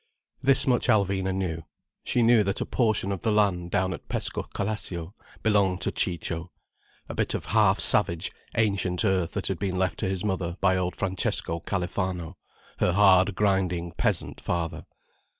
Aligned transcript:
This 0.41 0.65
much 0.65 0.87
Alvina 0.87 1.31
knew. 1.31 1.61
She 2.03 2.23
knew 2.23 2.43
that 2.45 2.59
a 2.59 2.65
portion 2.65 3.11
of 3.11 3.21
the 3.21 3.31
land 3.31 3.69
down 3.69 3.93
at 3.93 4.09
Pescocalascio 4.09 5.13
belonged 5.43 5.81
to 5.81 5.91
Ciccio: 5.91 6.49
a 7.07 7.13
bit 7.13 7.35
of 7.35 7.45
half 7.53 7.79
savage, 7.79 8.31
ancient 8.55 9.05
earth 9.05 9.33
that 9.33 9.45
had 9.45 9.59
been 9.59 9.77
left 9.77 9.99
to 9.99 10.09
his 10.09 10.23
mother 10.23 10.57
by 10.59 10.75
old 10.75 10.95
Francesco 10.95 11.59
Califano, 11.59 12.33
her 12.79 12.93
hard 12.93 13.35
grinding 13.35 13.91
peasant 13.91 14.41
father. 14.41 14.87